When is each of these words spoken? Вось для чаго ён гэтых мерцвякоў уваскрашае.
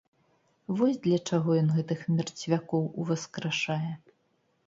Вось 0.77 0.95
для 1.03 1.19
чаго 1.29 1.49
ён 1.63 1.67
гэтых 1.75 2.01
мерцвякоў 2.15 2.87
уваскрашае. 3.03 3.91